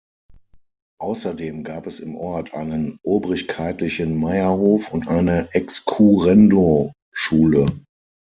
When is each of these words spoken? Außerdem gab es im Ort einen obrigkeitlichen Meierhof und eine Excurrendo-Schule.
Außerdem 0.99 1.63
gab 1.63 1.85
es 1.85 1.99
im 1.99 2.15
Ort 2.15 2.55
einen 2.55 2.97
obrigkeitlichen 3.03 4.17
Meierhof 4.19 4.91
und 4.91 5.07
eine 5.07 5.53
Excurrendo-Schule. 5.53 7.67